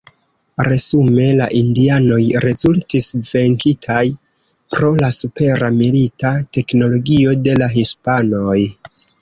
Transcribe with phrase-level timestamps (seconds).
[0.67, 4.01] Resume la indianoj rezultis venkitaj
[4.77, 8.61] pro la supera milita teknologio de la hispanoj.